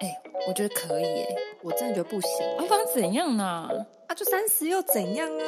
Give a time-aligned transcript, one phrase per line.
[0.00, 1.36] 哎、我觉得可以耶。
[1.62, 2.46] 我真的觉得不行。
[2.58, 3.44] 啊，不然怎样呢？
[4.08, 5.44] 啊，就三十又怎样啊？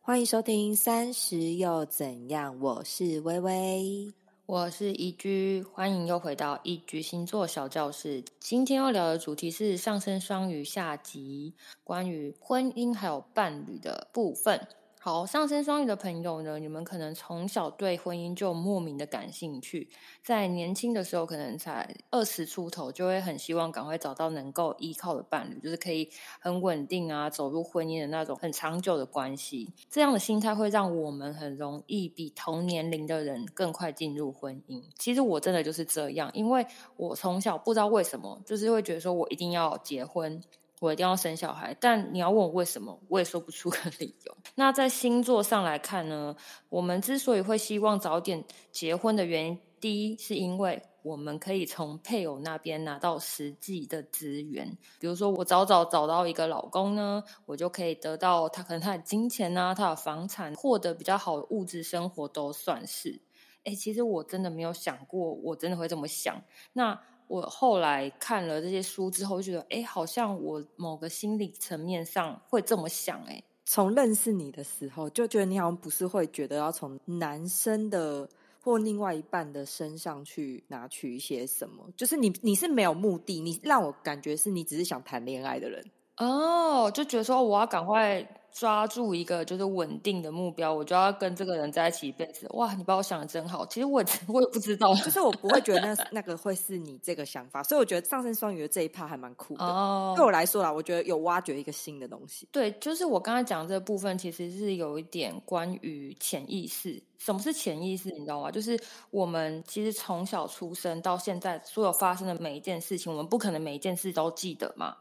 [0.00, 4.12] 欢迎收听《三十又怎样》，我是微微。
[4.46, 8.22] 我是一居，欢迎又回到一居星座小教室。
[8.38, 14.60] 今天要聊的主题是上升双鱼下集，关于婚姻还有伴侣的部分。
[15.04, 19.86] 好，上升双鱼的朋友呢，你们可能从小对婚姻就莫名的感兴趣，
[20.22, 26.08] 在年轻的时候可能才二十出头，就会很希望赶快找到能够依靠的伴侣，就是可以
[26.40, 29.70] 很稳定啊，走入婚姻的那种很长久的关系。
[29.90, 34.82] 这样的心态会让我们很容易比同年龄的人更快进入婚姻。
[34.96, 40.42] 其实我真的就是这样，因为我从小不知道为什么，就是会觉得说我一定要结婚。
[40.84, 44.36] 我一定要生小孩，但你要问我为什么，我也说不出个理由。
[44.56, 46.36] 那在星座上来看呢，
[46.68, 63.22] 我们之所以会希望早点结婚的原因，第一是因为我们可以从配偶那边拿到实际的资源，比如说我早早找到一个老公呢，我就可以得到他可能他的金钱啊，他的房产，获得比较好的物质生活都算是。
[63.64, 66.42] 哎，其实我真的没有想过，我真的会这么想。
[66.74, 78.28] 那我后来看了这些书之后，就觉得，哎，好像我某个心理层面上会这么想，哎，从认识你的时候，就觉得你好像不是会觉得要从男生的
[78.60, 85.84] 或另外一半的身上去拿取一些什么，就是你你是没有目的，你让我感觉是你只是想谈恋爱的人。
[86.18, 92.46] 哦，就觉得说我要赶快抓住一个就是稳定的目标，我就要跟这个人在一起一辈子。
[92.50, 99.64] 哇，你把我想的真好，其实我 我也不知道，就是我不会觉得那 那个会是你这个想法，所以我觉得上升双鱼的这一趴还蛮酷的。
[99.64, 102.48] 哦对我来说啦，我觉得有挖掘一个新的东西。
[102.52, 107.02] 对，就是我刚才讲这部分，其实是有一点关于潜意识。
[107.18, 108.08] 什么是潜意识？
[108.10, 108.52] 你知道吗？
[108.52, 108.78] 就是
[109.10, 114.94] 我们其实从小出生到现在，所有发生的每一件事情，我们不可能每一件事都记得嘛。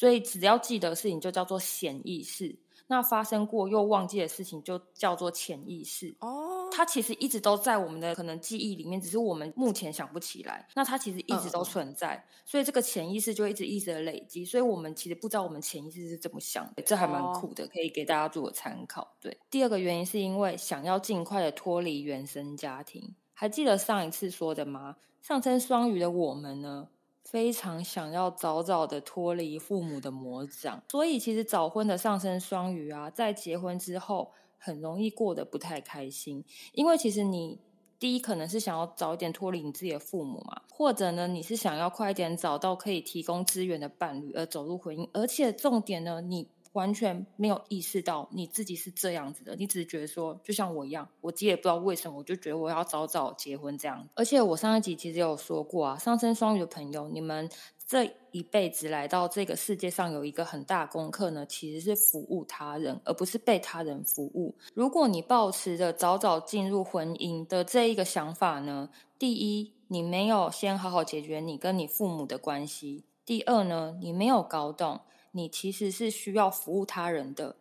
[0.00, 2.58] 所以只要记得事情，就叫做显意识。
[2.86, 6.16] 那发生过又忘记的事情，就叫做潜意识。
[6.20, 10.66] 哦，它其实一直都在我们的可能记忆里面，只是我们目前想不起来。
[10.74, 14.42] 那它其实一直都存在，所以这个潜意识就一直一直的累积。
[14.42, 19.14] 所以我们其实不知道我们潜意识是怎么想的，这还蛮酷的，可以给大家做个参考。
[19.20, 23.14] 对，第二个原因是因为想要尽快的脱离原生家庭。
[23.34, 24.96] 还记得上一次说的吗？
[25.20, 26.88] 上升双鱼的我们呢？
[27.30, 37.60] 非常想要早早的脱离父母的魔掌，所以其实早婚的上升双鱼啊，在结婚之后很容易过得不太开心，因为其实你
[38.00, 46.48] 第一可能是想要早一点脱离你自己的父母嘛，或者呢你是想要快一点找到可以提供资源的伴侣而走入婚姻，而且重点呢你。
[46.72, 54.08] 完全没有意识到你自己是这样子的，你只是觉得说，就像我一样，我自己也不知道为什么，我就觉得我要早早结婚这样。
[54.14, 57.50] 而且我上一集其实有说过啊，上升双鱼的朋友，你们
[57.86, 64.54] 这一辈子来到这个世界上有一个很大功课呢，其实是服务他人，而不是被他人服务。
[64.72, 75.00] 如果你抱持着早早进入婚姻的这一个想法呢，第一，你没有先好好解决你跟你父母的关系；第二呢，你没有搞懂。
[75.32, 77.56] 你其实是需要服务他人的，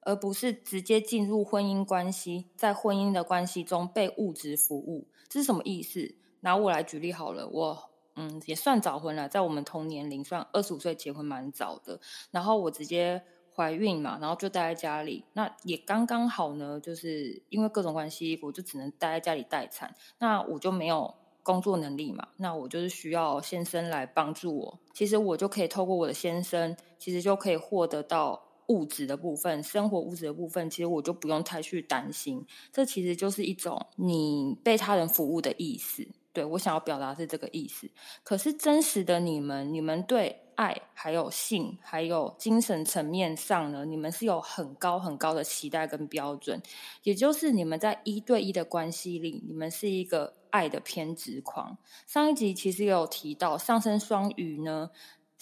[0.00, 5.08] 而不是直接进入婚姻关系，在婚姻的关系中被物质服务。
[5.28, 6.14] 这是什么意思？
[6.40, 11.98] 拿我来举例好了，我嗯也算早婚了，在我们同年龄，算二十五岁结婚蛮早的。
[12.30, 13.22] 然后我直接
[13.54, 21.14] 怀孕嘛，然后就待在家里，那也刚刚好呢，就是因为各种关系，我就只能待在家里待产，那我就没有。
[21.44, 24.80] 工作能力嘛，那我就是需要先生来帮助我。
[24.92, 32.44] 其实我就可以透过我的先生，其实就可以获得到物质的部分，生活物质的部分，其实我就不用太去担心。
[32.72, 36.08] 这其实就是一种你被他人服务的意思。
[36.34, 37.88] 对我想要表达是这个意思。
[38.22, 46.60] 可是真实的你们，你们对爱、还有性、还有精神层面上呢，你们是有很高很高的期待跟标准。
[47.04, 50.34] 也就是你们在一对一的关系里，你们是一个。
[50.54, 54.88] 爱的偏执狂，上一集其实也有提到，上升双鱼呢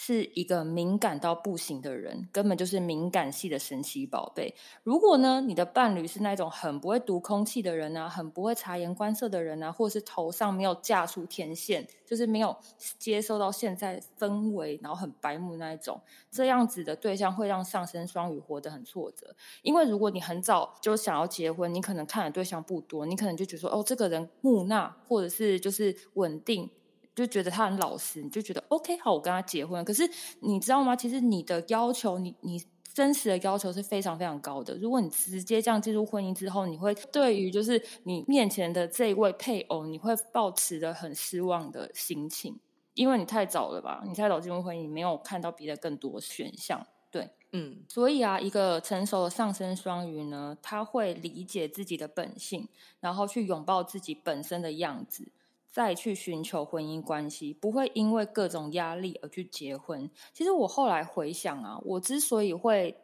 [0.05, 4.53] 是一个敏感到不行的人，根本就是敏感系的神奇宝贝。
[4.83, 12.57] 如果呢，你的伴侣是那种很不会读空气的人啊，很不会察言观色的人啊，或者是头上没有架出天线，就是没有
[12.99, 16.01] 接受到现在氛围，然后很白目那一种，
[16.33, 19.37] 这样子的对象会让上升双鱼活得很挫折。
[19.63, 26.69] 因为如果你很早就想要结婚，你可能看的对象不多，你可能就觉得说，哦，这个人木讷，或者是就是稳定。
[27.15, 29.85] 就觉得他很老实，你就觉得 OK 好，我跟他结婚。
[29.85, 30.09] 可是
[30.41, 30.97] 你知道吗？
[30.97, 32.63] 其实你的要求，你你
[32.95, 34.77] 真实的要求是非常非常高的。
[34.77, 42.59] 如果你直接这样进入婚姻之后，你会对于就是你面前的这一位配偶，你会抱持的很失望的心情。
[42.95, 44.03] 因为你太早了吧？
[44.07, 46.87] 你太早进入婚姻，你没有看到别的更多选项。
[47.11, 52.69] 对，嗯，所以啊，一个成熟的上升双鱼呢，他会理解自己的本性，
[53.01, 55.29] 然后去拥抱自己本身的样子，
[55.73, 60.09] 再去寻求婚姻关系，不会因为各种压力而去结婚。
[60.33, 62.97] 其实我后来回想啊，我之所以会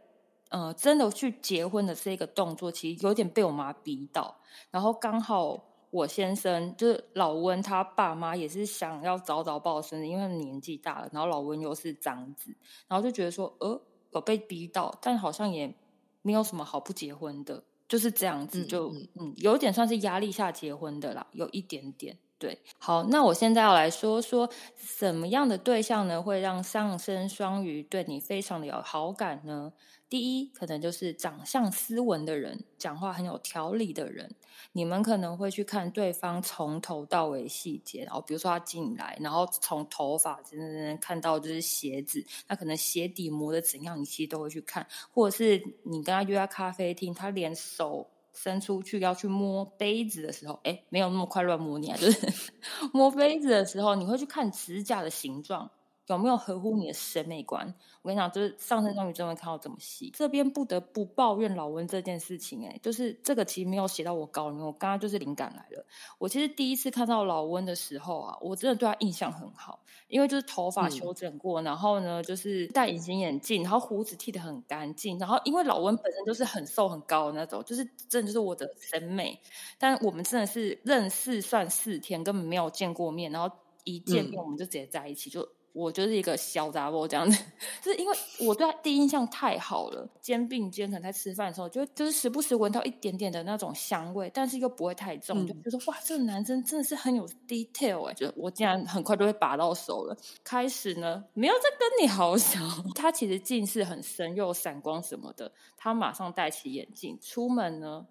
[0.51, 4.37] 呃真的去结婚的这个动作，其实有点被我妈逼到，
[4.71, 5.65] 然后刚好。
[5.91, 12.55] 我先生就是老温，他爸妈也是想要早早抱孙子，因为年纪大了，然后老温又是长子，
[12.87, 13.81] 然后就觉得说，呃，
[14.11, 15.75] 有被逼到，但好像也
[16.21, 22.19] 没有什么好不结婚的，就是这样子，就嗯，有点算是压力下结婚的啦，有一点点。
[22.39, 29.73] 对，好，那我现在要来说说什么样的对象呢，会让上升双鱼对你非常的有好感呢？
[30.09, 34.35] 第一，可能就是长相斯文的人，讲话很有条理的人，
[34.73, 48.09] 你们可能会去看对方从头到尾细节，然后比如说他进来，然后从头发真真看到就是鞋子，那可能鞋底磨的怎样，你其实都会去看，或者是你跟他约在咖啡厅，他连手。
[48.41, 52.33] 伸出去要去摸杯子的时候，哎，没有那么快乱摸你啊，就是
[52.95, 55.69] 摸杯子的时候，你会去看指甲的形状。
[56.09, 57.75] 有没有合乎你的审美观？
[58.03, 60.11] 我跟你讲，就是上升双鱼真的会看到这么细。
[60.15, 64.65] 这边不得不抱怨老温这件事情，哎，就是这个其实没有写到我稿里面。
[64.65, 65.85] 我刚刚就是灵感来了。
[66.19, 79.39] 我其实第一次看到老温的时候啊，我真的对他印象很好，因为就是头发修整过，然后呢就是戴隐形眼镜，然后胡子剃得很干净，然后因为老温本身就是很瘦很高的那种，就是真的就是我的审美。
[79.77, 85.47] 但我们真的是认识算四天，根本没有见过面，然后一见面我们就直接在一起就。
[85.79, 87.45] 我就是一个小杂货这样子，
[87.81, 100.17] 就是因为我对他第一印象太好了，肩并肩，可能在吃饭的时候，就就是时不时闻到一点点的那种香味，但是又不会太重，就觉得哇，这个男生真的是很有 detail 哎，就我竟然很快就会拔到手了。
[100.43, 102.59] 开始呢，没有在跟你好小，
[102.97, 108.07] 他其实近视很深，又有散光什么的，他马上戴起眼镜出门呢。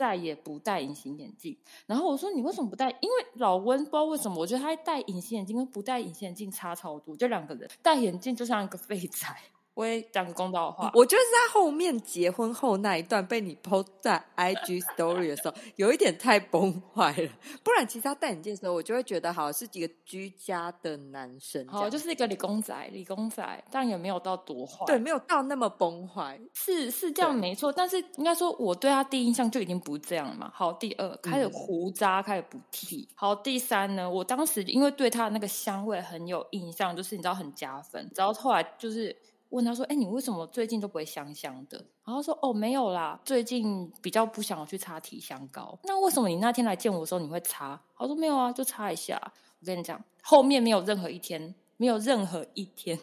[0.00, 1.54] 再也不戴隐形眼镜。
[1.84, 7.14] 然后我说：“你为什么不戴？”因为老温不知道为什么，我觉得他戴隐形眼镜跟不戴隐形眼镜差超多。
[7.14, 9.36] 就两个人戴眼镜就像一个废 材。
[9.74, 17.30] 我也讲个公道话，我觉得是在后面结婚后那一段被你 post 在 IG story 的时候，有一点太崩坏了。
[17.62, 27.72] 不然其实他戴眼镜的时候，我就会觉得好是几个居家的男生，好就是一个理工仔，理工仔，但也没有到多坏，对，没有到那么崩坏，是是这样没错。
[27.72, 30.50] 但是应该说，我对他第一印象就已经不这样了嘛。
[30.52, 33.08] 好，第二开始胡渣开始不剃。
[33.14, 38.10] 好，第三呢，我当时因为对他的那个香味很有印象，就是你知道很加分。
[38.14, 39.16] 然后后来就是。
[39.50, 47.80] 问他说：“哎，你为什么最近都不会香香的？”然后说：“哦，没有啦，最近比较不想去擦体香膏。”那为什么你那天来见我的时候你会擦？
[47.96, 49.20] 他说：“没有啊，就擦一下。”
[49.60, 52.98] 我跟你讲，后面没有任何一天，没有任何一天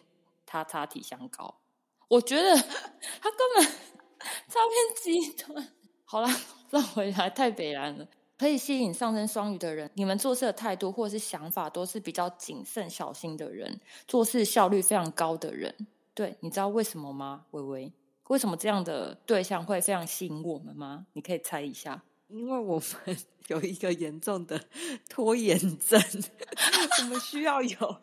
[0.46, 1.54] 他擦体香膏。
[2.08, 3.66] 我觉得他根本
[4.48, 5.68] 诈骗集团。
[6.06, 6.28] 好了，
[6.70, 8.08] 再回来太北蓝了。
[8.38, 15.76] 可以吸引上升双鱼的人，你们做事的态度或者是想法都是比较谨慎小心的人，做事效率非常高的人。
[16.18, 17.46] 对，你知道为什么吗？
[17.52, 17.94] 微微，
[18.30, 21.06] 为什么这样的对象会非常吸引我们吗？
[21.14, 22.02] 你可以猜一下。
[22.30, 23.18] 因为我们
[23.50, 24.60] 有一个严重的
[25.08, 26.02] 拖延症，
[27.04, 27.96] 我们需要有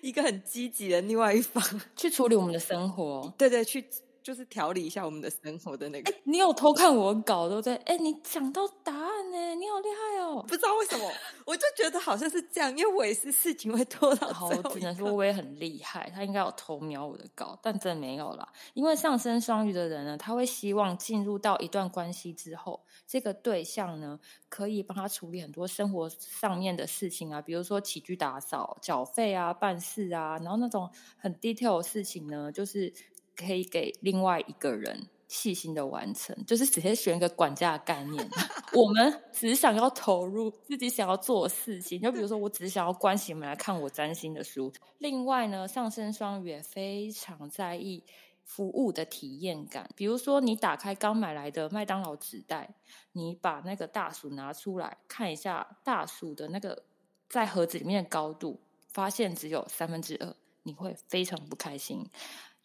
[0.00, 1.62] 一个很积极的另外一方
[1.94, 3.30] 去处理我们的生活。
[3.36, 3.86] 对对，去。
[4.26, 6.12] 就是调理一下我们的生活的那个。
[6.24, 7.76] 你有偷看我稿对不对？
[7.84, 10.42] 哎，你讲到答案呢，你好厉害哦！
[10.48, 11.10] 不知道为什么，
[11.46, 16.10] 我就觉得好像是这样，因为我也是事情会拖到好，只能说我也很厉害。
[16.14, 18.48] 他应该有偷瞄我的稿，但真的没有啦。
[18.74, 24.18] 因为上升双鱼的人呢，他会希望进入到一段关系之后，这个对象呢
[24.48, 32.92] 可以帮他处理很多生活上面的事情啊，比如说起居打扫、缴费啊、办事啊，然后那种很 detail 的事情呢，就是。
[33.38, 38.28] 可以给另外一个人细心的完成，就是直接选一个管家的概念。
[38.72, 44.72] 我们只想要投入自己想要做的事情，就比如说，我只想要关心你们来看我占星的书。
[44.98, 48.04] 另外呢，上升双鱼也非常在意
[48.44, 49.90] 服务的体验感。
[49.96, 52.76] 比如说，你打开刚买来的麦当劳纸袋，
[53.12, 56.84] 你把那个大薯拿出来看一下，大薯的那个
[57.28, 62.08] 在盒子里面的高度，发现只有三分之二，你会非常不开心。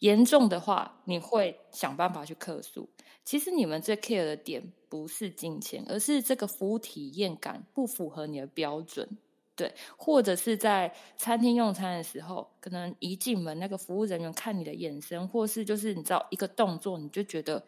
[0.02, 2.88] 严重的话，你会想办法去客诉。
[3.24, 9.08] 其实你们最 care 的点不是金钱，而是这个服务体验感不符合你的标准，
[9.54, 9.72] 对？
[9.96, 17.64] 或者是在餐厅用餐的时候，可能一进门那个服务人员看你的眼神，或是就是你知道一个动作，你就觉得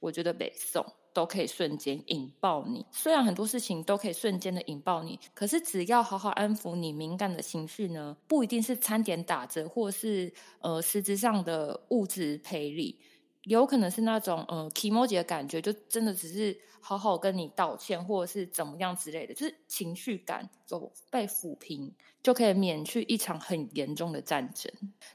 [0.00, 2.84] 我觉得北宋，都可以瞬间引爆你。
[2.90, 12.98] 虽然很多事情都可以瞬间的引爆你，可是只要好好安抚你敏感的情绪呢，不一定是餐点打折，或是呃实质上的物质赔礼。
[13.44, 21.90] 有可能是那种呃 emoji 的感觉，就真的只是好好跟你道歉，或者是怎么样之类的，就是情绪感走被抚平，
[22.22, 24.70] 就可以免去一场很严重的战争。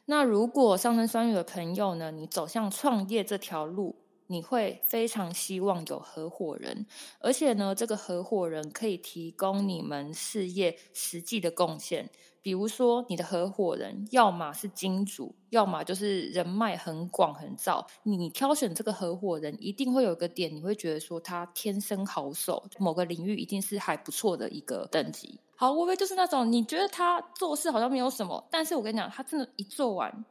[0.06, 3.96] 那如果上升双鱼的朋友呢，你走向创业这条路，
[4.28, 6.86] 你会非常希望有合伙人，
[7.20, 12.10] 而且呢，这个合伙人可以提供你们事业实际的贡献。
[12.42, 17.88] 比如说，你的合伙人要么是金主，要么就是人脉很广很造。
[18.04, 25.40] 你挑选这个合伙人，一定会有一个点，你会觉得说他天生好手，某个领域一定是还不错的一个等级。
[25.56, 30.26] 好，无非就是那种你觉得他做事好像没有什么，但是我跟你讲，他真的，一做完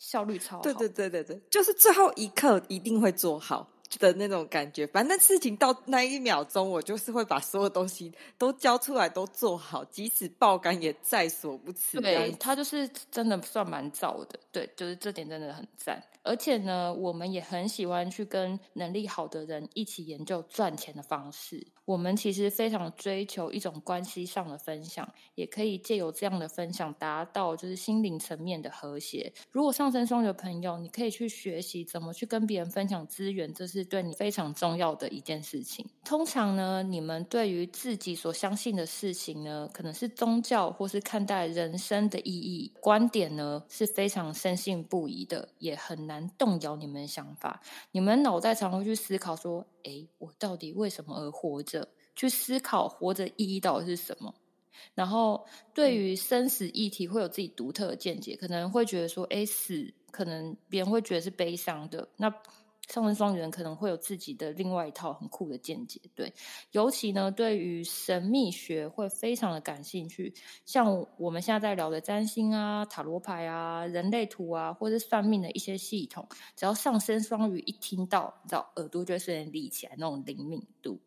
[0.00, 0.62] 效率超好。
[0.64, 3.68] 对对对对对，就是最后一刻一定会做好。
[3.98, 12.00] 的那种感觉，反正事情到那一秒钟，我就是会把所有东西都交出来，都做好，即使爆肝也在所不辞。
[12.00, 16.00] 对他就是真的算蛮早的，对，就是这点真的很赞。
[16.22, 21.66] 而且呢，我们也很喜欢去跟能力好的人一起研究赚钱的方式。
[21.84, 29.32] 我们其实非常追求一种关系上的分享，也可以借由这样的分享达到就是心灵层面的和谐。
[29.50, 35.84] 如果上升双鱼的朋友，你可以去学习怎么去跟别人分享资源，这是对你非常重要的一件事情。
[36.04, 47.62] 通常呢，你们对于自己所相信的事情呢，可能是宗教或是看待人生的意义观点呢，是非常深信不疑的，也很难动摇你们的想法。
[47.92, 49.64] 你们脑袋常会去思考说。
[49.84, 51.88] 诶，我到底为什么而活着？
[52.16, 54.34] 去思考活着意义到底是什么？
[54.94, 62.08] 然后对于生死议题会有自己独特的见解，可能会觉得说，诶，死可能别人会觉得是悲伤的。
[62.16, 62.28] 那
[62.92, 66.32] 上升双鱼人可能会有自己的另外一套很酷的见解，对。
[66.72, 70.34] 尤其呢，对于神秘学会非常的感兴趣，
[70.66, 80.98] 像我们现在在聊的占星啊、塔罗牌啊、人类图啊，或者算命的一些系统，只要上升双鱼一听到，你知道耳朵就是立起来那种灵敏度。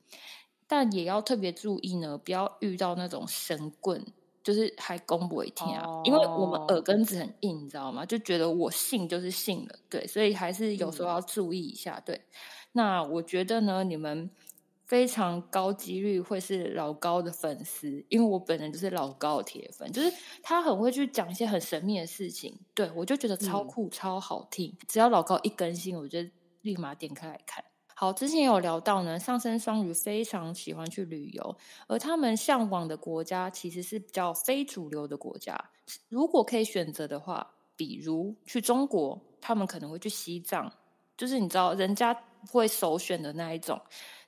[0.65, 4.01] 但也要特别注意呢，不要遇到那种神棍。
[4.43, 8.05] 就是还公不为天啊，因为我们耳根子很硬，你知道吗？
[8.05, 11.99] 就觉得我信就是信了，对，所以还是有时候要注意一下。
[12.05, 12.21] 对，
[12.73, 14.29] 那我觉得呢，你们
[14.85, 24.77] 非常高几率会是老高的粉丝，因为我本人就是老高的铁粉，就是他很会去讲一些很神秘的事情，对我就觉得超酷、超好听。
[24.87, 26.19] 只要老高一更新，我就
[26.61, 27.63] 立马点开来看。
[28.03, 31.57] 好，之前有聊到呢，上升双鱼非常喜欢去旅游，
[31.87, 35.57] 而他们向往的国家其实是比较非主流的国家。
[36.09, 40.69] 如果可以选择的话，比如去中国，他们可能会去西藏，
[41.15, 42.13] 就是你知道人家
[42.51, 43.79] 会首选的那一种。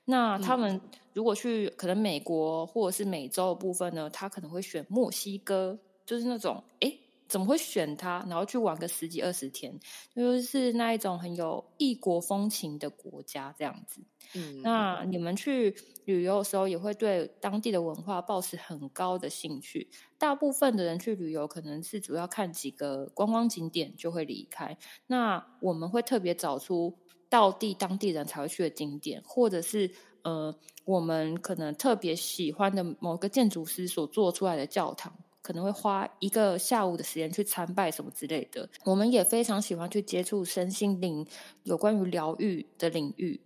[0.06, 0.80] 那他们
[1.12, 8.24] 如果去可能美国或者是美洲的部分呢，他可能会选墨西哥，就是那种诶怎么会选它？
[8.28, 9.78] 然后去玩个十几二十天，
[10.14, 14.00] 就是那一种很有异国风情的国家这样子。
[14.34, 19.88] 嗯，那你们去旅游的时候，也会对当地的文化抱持很高的兴趣。
[20.18, 24.76] 大部分的人去旅游，可能是主要看几个观光景点就会离开。
[25.06, 26.96] 那我们会特别找出
[27.28, 29.90] 到地当地人才会去的景点，或者是
[30.22, 30.52] 呃，
[30.84, 35.16] 我们可能特别喜欢的某个建筑师所做出来的教堂。
[35.46, 38.68] 可能会花一个下午的时间去参拜什么之类的。
[38.84, 41.24] 我们也非常喜欢去接触身心灵
[41.62, 43.40] 有关于疗愈的领域。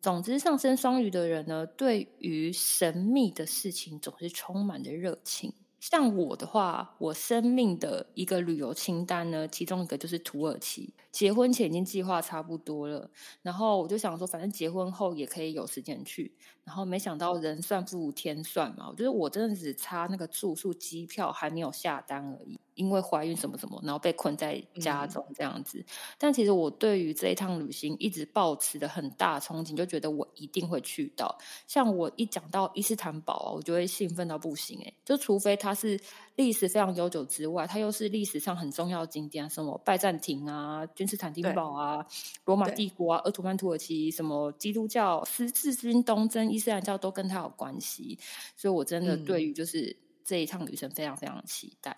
[0.00, 5.52] 总之，上升双鱼的人呢，对于神秘的事情总是充满着热情。
[5.80, 10.94] 像我的话，我生命的一个旅游清单呢，其中一个就是土耳其。
[11.10, 13.10] 结婚前已经计划差不多了，
[13.42, 16.36] 然后我就想说，反正结婚后也可以有时间去。
[16.64, 22.60] 然后没想到人算不如天算嘛，我觉得我真的只差那个住宿、机票还没有下单而已。
[22.80, 25.84] 因为怀孕什么什么，然后被困在家中这样子。
[26.16, 31.36] 但其实我对于这一趟旅行一直抱持的很大憧憬，就觉得我一定会去到。
[31.66, 36.00] 像我一讲到伊斯坦堡啊，我就会兴奋到不行诶就除非它是
[36.36, 42.06] 历史非常悠久之外，它又是历史上很重要的景点，什么拜占庭啊、君士坦丁堡啊、
[42.46, 48.18] 罗马帝国啊、鄂图曼土耳其，什么基督教十字军东征、伊斯兰教都跟它有关系。
[48.56, 49.94] 所以我真的对于就是
[50.24, 51.94] 这一趟旅程非常非常期待。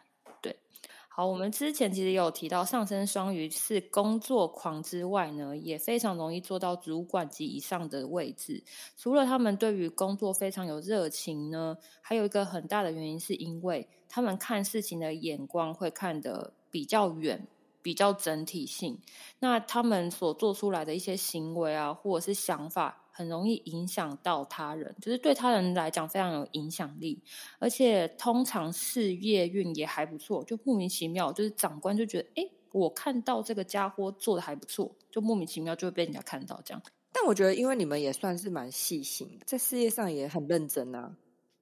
[1.15, 8.65] 好，我们之前其实有提到，上升双鱼是工作狂之外呢，也非常容易做到主管级以上的位置。
[8.97, 17.47] 除了他们对于工作非常有热情呢，还有一个很大的原因，是因为他们看事情的眼光会看得比较远，
[17.83, 18.99] 比较整体性。
[19.39, 27.23] 那他们所做出来的一些行为啊，或者是想法，很容易影响到他人，就是对他人来讲非常有影响力，
[27.59, 36.83] 而且通常事业运也还不错，就莫名其妙，就是长官就觉得，哎，我看到这个家伙做的还不错，就莫名其妙就会被人家看到这样。
[37.13, 41.15] 但我觉得，因为你们也算是蛮细心，在事业上也很认真啊。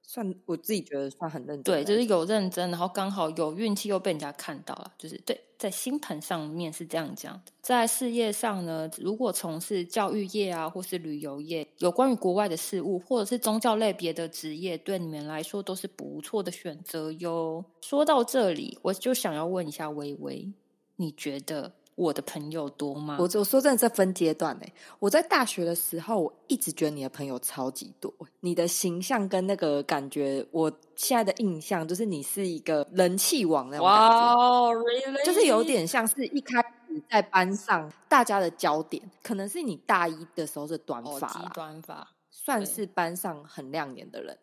[0.03, 7.51] 算我自己觉得算很认真，对，就是有认真，然后刚好有运气又被人家看到了，就是对，在星盘上面是这样讲的。
[7.61, 17.63] 在事业上呢，如果从事教育业啊，或是旅游业，有关于国外的事物，或者是宗教类别的职业，对你们来说都是不错的选择哟。
[17.81, 20.51] 说到这里，我就想要问一下微微，
[20.97, 21.80] 你觉得？
[22.01, 23.17] 我的朋友多吗？
[23.19, 24.65] 我我说真的，这分阶段呢。
[24.97, 28.11] 我在大学的时候，我一直觉得你的朋友超级多。
[28.39, 44.35] 你的形象跟那个感觉，我现在的印象就是你是一个人气王那种感觉，就是有点像是一开始在班上大家的焦点，可能是你大一的时候是短发，短发算是班上很亮眼的人。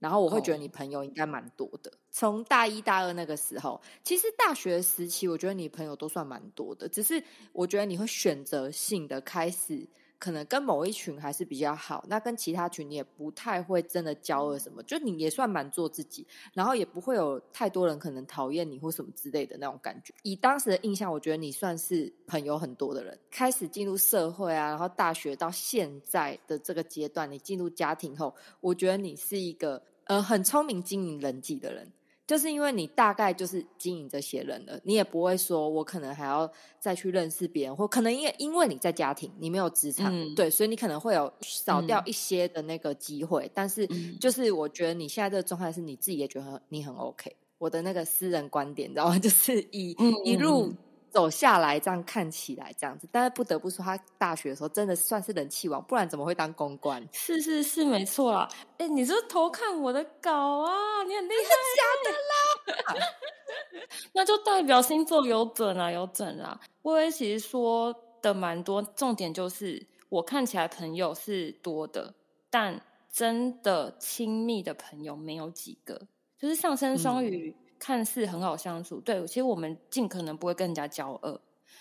[0.00, 1.92] 然后我会觉得你朋友应该蛮多的。
[2.10, 6.88] 从大一大二那个时候，其实大学时期，我觉得你朋友都算蛮多的。
[6.88, 9.86] 只是我觉得你会选择性的开始。
[10.20, 20.12] 可能跟某一群还是比较好，那跟其他群你也不太会真的交恶什么，就你也算蛮做自己，然后也不会有太多人可能讨厌你或什么之类的那种感觉。
[20.22, 23.18] 以当时的印象，我觉得你算是朋友很多的人。
[23.30, 31.90] 开始进入社会啊，然后大学到现在的这个阶段，你进入家庭后，我觉得你是一个呃很聪明经营人际的人。
[32.30, 43.50] 就是因为你大概就是经营这些人了，你也不会说我可能还要再去认识别人，或可能因为因为你在家庭，你没有职场，对，所以你可能会有少掉一些的那个机会。
[43.52, 43.84] 但是
[44.20, 47.34] 就是我觉得你现在这个状态是你自己也觉得你很 OK。
[47.58, 49.18] 我的那个私人观点，你知道吗？
[49.18, 50.72] 就是以一路。
[51.10, 57.06] 走下来，这样看起来这样子，但是不得不说，他大学的时候真的算是人气王，不然怎么会当公关？
[57.12, 58.48] 是是是，没错啦。
[58.78, 61.02] 哎，你是偷看我的稿啊？
[61.02, 63.06] 你很厉害，假的啦？
[64.12, 66.58] 那就代表星座有准啊，有准啊。
[66.82, 72.14] 我其实说的蛮多，重点就是我看起来朋友是多的，
[72.48, 72.80] 但
[73.12, 76.00] 真的亲密的朋友没有几个，
[76.38, 77.54] 就是上升双鱼。
[77.80, 81.40] 看似很好相处，对，其实我们尽可能不会跟人家交恶，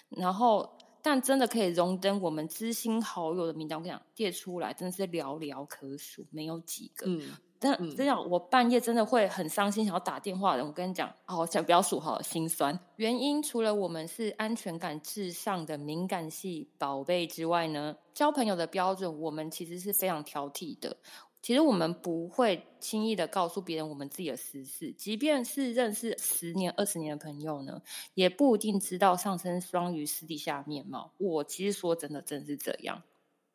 [0.09, 0.67] 然后
[1.01, 7.05] 但真的可以荣登我们知心好友的名单，我跟你讲列出来真的是寥寥可数，没有几个。
[7.07, 7.21] 嗯，
[7.59, 10.65] 但这样我半夜真的会很伤心，想要打电话的。
[10.65, 12.77] 我跟你讲，哦，想不要数好了，心酸。
[12.95, 20.95] 原因除了我们是安全感至上的敏感系宝贝之外呢，交朋友的标准我们其实是非常挑剔的。
[21.41, 27.81] 其实我们不会轻易的告诉别人我们自己的私事，即便是认识十年、二十年的朋友呢，
[28.13, 31.13] 也不一定知道上升双鱼私底下面貌。
[31.17, 33.01] 我其实说真的，真是这样。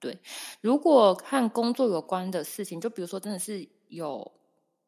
[0.01, 0.19] 对，
[0.61, 4.33] 如果和工作有关的事情，就比如说真的是有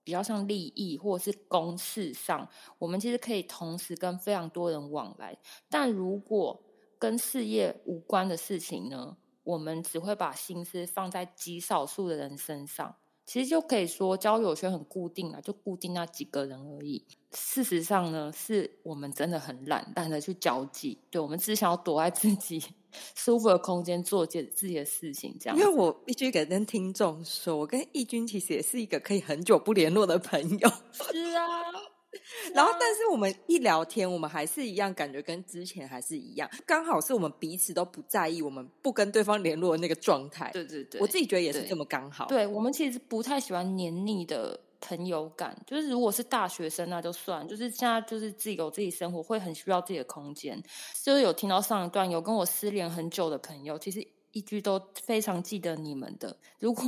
[0.02, 5.38] 比较像利益或者是公事上，我们其实可以同时跟非常多人往来。
[5.68, 6.62] 但如果
[6.98, 9.18] 跟事业无关的事情呢？
[9.46, 17.04] 我们只会把心思放在极少数的人身上，其实就可以说交友圈很固定啊，就固定那几个人而已。
[17.30, 20.98] 事实上呢，是我们真的很懒，懒得去交际。
[21.10, 22.60] 对，我们只想要躲在自己
[23.14, 25.36] 舒服的空间，做件自己的事情。
[25.38, 30.68] 这样，因为我必须跟听众说，我跟义军其实也是一个可以很久不联络的朋友。
[30.90, 31.95] 是啊。
[32.54, 36.48] 然后，但是我们一聊天，我们还是一样，感觉跟之前还是一样。
[36.66, 40.50] 刚好是我们彼此都不在意，我们不跟对方联络的那个状态。
[40.52, 42.26] 对对对，我自己觉得也是这么刚好。
[42.26, 50.62] 对我们其实不太喜欢黏腻的朋友感，就是如果是大学生那就算，就是现在就是自己有自己生活，会很需要自己的空间。
[51.02, 54.06] 就是有听到上一段有跟我失联很久的朋友，其实。
[54.32, 56.36] 一句都非常记得你们的。
[56.58, 56.84] 如果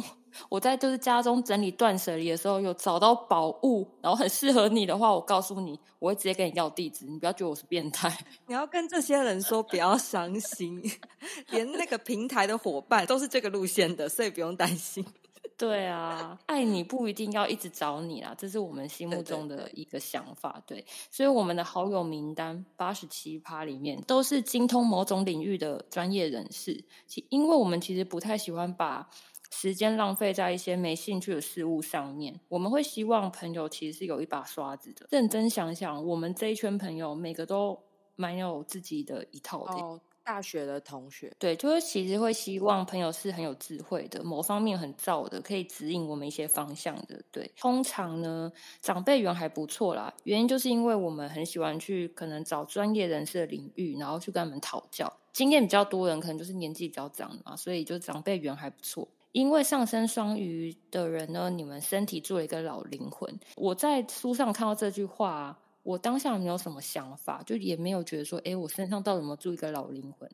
[0.49, 7.07] 我在就是家中整理断舍离的时候，有找到宝物，然后很适合你的话，我告诉你，我会直接跟你要地址。
[7.07, 8.17] 你不要觉得我是变态。
[8.47, 10.83] 你要跟这些人说不要伤心，
[11.51, 15.05] 连那个平台的伙伴都是这个路线的，所以不用担心。
[15.57, 20.63] 对啊，爱你不一定要一直找你啦，这是我们心目中的一个想法。
[20.65, 26.85] 对，所以我们的好友名单八十七趴里面都是精通某种领域的专业人士。
[27.09, 29.09] 其因为我们其实不太喜欢把
[29.51, 35.07] 时间浪费在一些没兴趣的事物上面，我们会希望朋友其实是有一把刷子的。
[35.11, 37.79] 认真想想，我们这一圈朋友每个都
[38.17, 40.01] 蛮有自己的一套的。
[40.25, 47.19] 大学的同学，对，就是其实会希望朋友是很有智慧的，某方面很造的，可以指引我们一些方向的。
[47.33, 55.11] 对，通常呢，长辈缘还不错啦，原因就是因为我们很喜欢去可能找专业人士的领域，然后去跟他们讨教。
[55.33, 59.09] 经验比较多人可能就是年纪比较长嘛，所以就长辈缘还不错。
[59.39, 63.39] 因为上升双鱼的人呢，你们身体做了一个老灵魂。
[63.55, 70.29] 我在书上看到这句话，我当下没有什么想法，就也没有觉得说，哎，我身上到底有没有住一个老灵魂？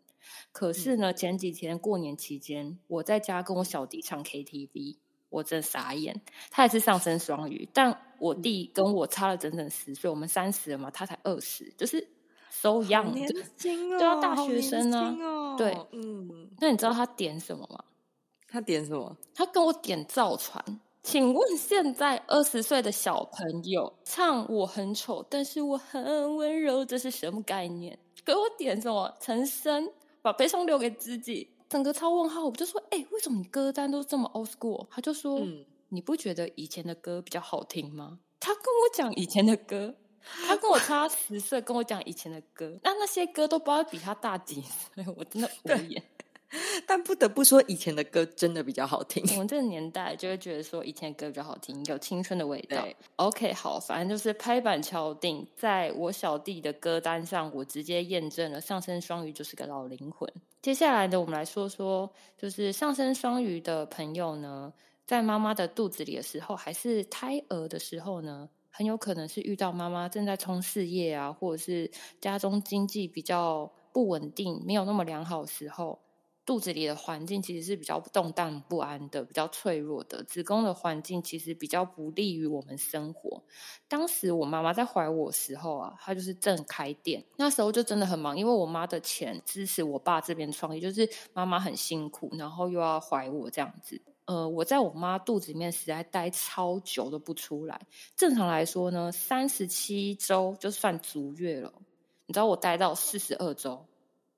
[0.52, 4.96] 可是呢，前几天过年期间，我在家跟我小弟唱 KTV，
[5.28, 6.22] 我真傻眼。
[6.50, 12.08] 他也是上升双鱼，但我弟跟我差了整整十岁，我们三十了嘛，他才二十，就是
[12.48, 15.14] so young，年轻哦，就要大学生呢。
[15.58, 17.84] 对，嗯，那你知道他点什么吗？
[18.54, 19.16] 他点什么？
[19.34, 20.64] 他跟我点造船。
[21.02, 27.98] 请问现在二十岁的小朋友唱我很丑，但是我很温柔，这是什么概念？
[28.24, 29.12] 给我点什么？
[29.20, 29.90] 陈升
[30.22, 32.44] 把悲伤留给自己，整个超问号。
[32.44, 34.86] 我就说，哎，为什么你歌单都这么 old school？
[34.88, 35.40] 他就说，
[35.88, 38.20] 你不觉得以前的歌比较好听吗？
[38.38, 39.96] 他跟我讲以前的歌，
[40.46, 46.00] 他跟我差十岁，跟我讲以前的歌，那那些歌都不知道比他大几岁，我真的 无言。
[46.86, 49.24] 但不得不说，以前的歌真的比较好听。
[49.32, 52.86] 我们这个年代就会觉得说，以前的歌比较好听，有青春的味道。
[53.16, 60.30] OK，好，反正就是拍板敲定，在我小弟的歌单上，我直接验证了上升双鱼就是个老灵魂。
[60.62, 64.72] 接下来呢，我们来说说，就是上升双鱼的朋友呢，
[65.06, 75.98] 在妈妈的肚子里的时候，还是胎儿的时候呢，很有可能是遇到妈妈正在冲事业啊，或者是家中经济比较不稳定、没有那么良好的时候。
[76.46, 80.22] 肚子里的环境其实是比较动荡不安的，比较脆弱的。
[80.24, 83.42] 子宫的环境其实比较不利于我们生活。
[83.88, 94.00] 当时我妈妈在怀我时候啊，她就是正开店，那时候就真的很忙，因为我妈的钱支持我爸这边创业，就是妈妈很辛苦，然后又要怀我这样子。
[94.26, 97.80] 呃，我在我妈肚子里面实在待超久都不出来。
[98.16, 101.72] 正常来说呢，三十七周就算足月了。
[102.26, 103.86] 你知道我待到四十二周。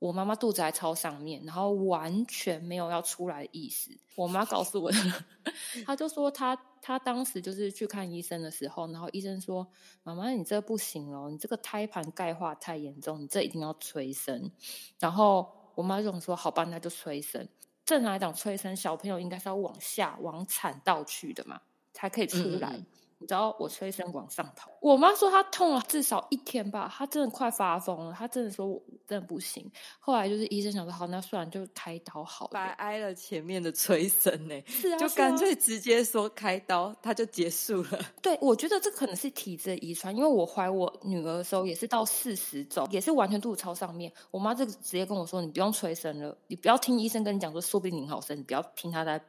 [0.06, 3.90] 我妈妈肚子还超上面，然后完全没有要出来的意思。
[4.14, 4.98] 我妈告诉我的，
[5.84, 9.66] 她就说她她当时就是去看医生的时候，然后医生说
[10.04, 14.50] ：“妈妈，你这不行哦，你这个胎盘钙化太严重，你这一定要催生。”
[14.98, 17.46] 然后我妈就说：“好吧，那就催生。”
[17.84, 21.60] 正常来讲，催生小朋友应该是要往下往产道去的嘛，
[21.92, 22.80] 才可以出来。
[23.26, 29.68] 你知道我催生往上跑，我妈说她痛了至少一天吧，她真的快发疯了，她真的说我真的不行。
[29.98, 32.50] 后来就是医生想说好，那算了，就开刀好了。
[32.52, 37.98] 白挨了前面的催生呢， 是啊，就干脆直接说开刀，她就结束了。
[38.22, 44.12] 对，我觉得这可能是体质的遗传，因为我怀我女儿的时候也是到四十周，也是完全肚子超上面。
[44.30, 49.20] 我妈这个直接跟我说，你不用催生了，你不要听医生跟你讲说，说不定你好生，你不要听他在。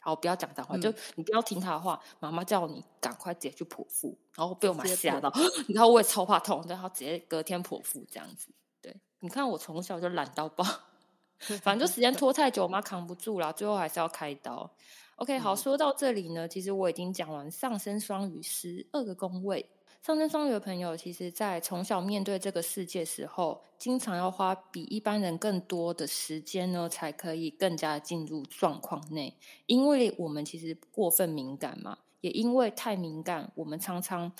[0.00, 2.00] 好，不要讲脏话，就你不要听他的话。
[2.20, 5.30] 妈妈叫你赶快直接去剖腹，然后被我妈吓到。
[5.68, 8.48] 你看我也超怕痛，然后直接隔天剖腹这样子。
[8.80, 10.64] 对，你看我从小就懒到爆，
[11.62, 14.70] 反正就时间拖太久，我妈扛不住了，最后还是要开刀。
[15.16, 19.68] OK，好，说到这里呢，其实我已经讲完上升双鱼十二个宫位。
[20.00, 29.36] 上升双鱼的朋友，其实，在从小面对这个世界时候，经常要花比一般人更多的时间呢，才可以更加进入状况内。
[29.66, 34.32] 因为我们其实过分敏感嘛，也因为太敏感，我们常常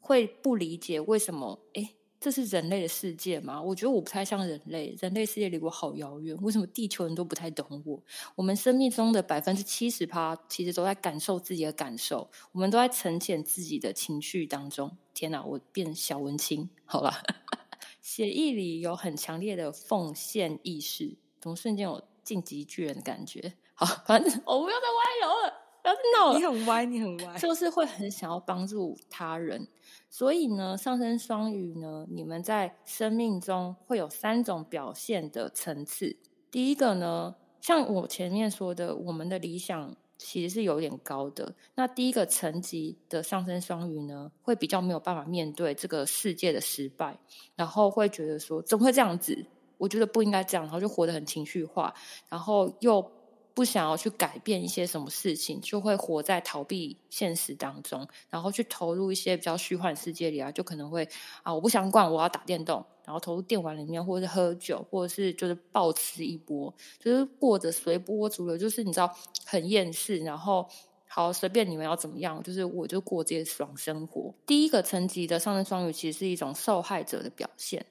[0.00, 1.90] 会不理解为什么，哎。
[2.22, 3.60] 这是人类的世界吗？
[3.60, 6.36] 我觉得我不太像人类，人类世界离我好遥远。
[6.40, 8.00] 为什么地球人都不太懂我？
[8.36, 14.96] 我们生命中的百分之七十趴其实都在感受自己的感受，我们都在沉潜自己的情绪当中。
[15.12, 17.12] 天哪，我变小文青好了。
[18.00, 23.52] 血液里有很强烈的奉献意识，怎么瞬间有晋级巨人的感觉？
[23.74, 26.38] 好，反正我不要再歪楼了，不要闹了。
[26.38, 29.66] 你很歪，你很歪，就是会很想要帮助他人。
[30.12, 36.14] 所以呢，上升双鱼呢，你们在生命中会有三种表现的层次。
[36.50, 41.54] 第一个呢，像我前面说的，我们的理想其实是有点高的。
[41.76, 47.18] 那第一个层级的上升双鱼呢，会比较没有办法面对这个世界的失败，
[47.56, 49.46] 然后会觉得说，怎么会这样子？
[49.78, 51.94] 我觉得不应该这样，然后就活得很情绪化，
[52.28, 53.10] 然后又。
[53.54, 61.08] 不想要去改变一些什么事情，就会活在逃避现实当中，然后去投入一些比较虚幻世界里啊，就可能会
[61.42, 70.66] 啊，我不想管，我要打电动，然后投入电玩里面，或者是喝酒，或者是就是暴吃一波，就是过着随波逐流，就是你知道很厌世，然后
[71.06, 74.34] 好，随便你们要怎么样，就是我就过这些爽生活。
[74.46, 77.84] 第一个层级的上升双鱼其实是一种受害者的表现。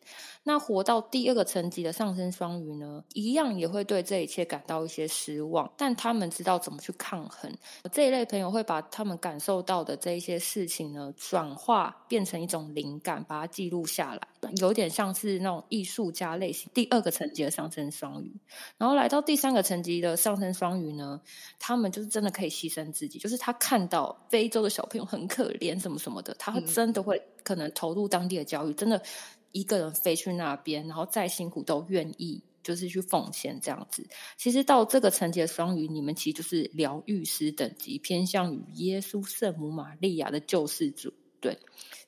[0.43, 7.51] 那活到第二个层级的上升双鱼呢，一样也会对这一切感到一些失望，但他们知道怎么去抗衡。
[7.91, 14.27] 这一类朋友会把他们感受到的这一些事情呢，转化变成一种灵感，把它记录下来，
[14.57, 16.71] 有点像是那种艺术家类型。
[16.73, 18.33] 第二个层级的上升双鱼，
[18.77, 21.21] 然后来到第三个层级的上升双鱼呢，
[21.59, 28.99] 他们就是真的可以牺牲自己，就是他看到非洲的小朋友很可怜，什么什么的，他会真的会可能投入当地的教育，真的。
[29.51, 34.07] 一个人飞去那边，然后再辛苦都愿意，就是去奉献这样子。
[34.37, 41.13] 其实到这个层级的双鱼，你们其实就是疗愈师等级，偏向于耶稣圣母玛利亚的救世主。
[41.39, 41.57] 对，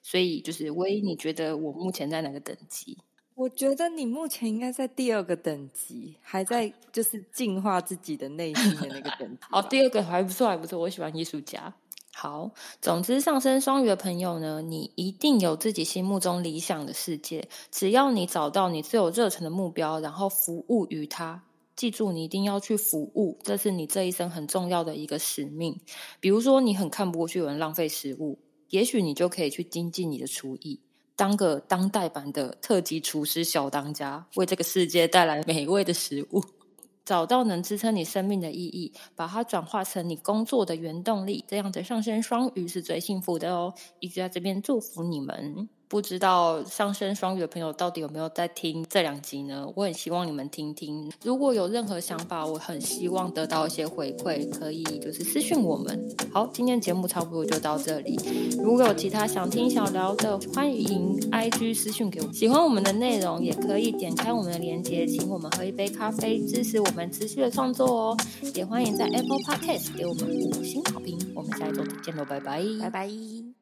[0.01, 2.97] 所以就是威，你觉得我目前在哪个等级？
[3.35, 9.37] 我觉得你目前应该在第二个等级，还在就是净化自己的内心的那个等级。
[9.49, 11.73] 哦，第二个还不错，还不错，我喜欢艺术家。
[12.15, 17.49] 好，总之上升双鱼的朋友呢，你一定有自己心目中理想的世界。
[17.71, 21.43] 只要你找到你最有热忱的目标，然后服务于他，
[21.75, 25.77] 记住你一定要去服务，这是你这一生很重要的一个使命。
[26.19, 28.37] 比如说，你很看不过去有人浪费食物，
[28.69, 30.79] 也许你就可以去精进你的厨艺，
[31.15, 36.43] 当个当代版的特级厨师小当家，为这个世界带来美味的食物。
[37.05, 43.73] 找到能支撑你生命的意义，把它转化成你工作的原动力，这样的上升双鱼是最幸福的哦！
[43.99, 45.67] 一直在这边祝福你们。
[45.93, 49.71] 不知道上升双鱼的朋友到底有没有在听这两集呢？
[49.75, 51.07] 我很希望你们听听。
[51.23, 56.15] 如果有任何想法，我很希望得到一些回馈，可以就是私讯我们。
[56.31, 58.17] 好，今天节目差不多就到这里。
[58.57, 62.33] 如果有其他想听想聊的，欢迎 IG 私讯给我。
[62.33, 68.17] 喜欢我们的内容，也可以点开我们的链接，请我们喝一杯咖啡，支持我们持续的创作哦。
[68.55, 71.19] 也欢迎在 Apple Podcast 给我们五星好评。
[71.35, 73.52] 我们下一周再见喽，拜拜，拜拜。